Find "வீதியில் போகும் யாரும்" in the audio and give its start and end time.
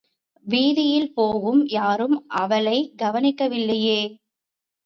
0.45-2.27